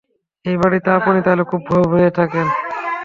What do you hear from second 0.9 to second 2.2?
আপনি তাহলে খুব ভয়ে-ভয়ে